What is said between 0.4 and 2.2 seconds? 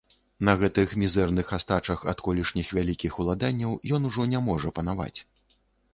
На гэтых мізэрных астачах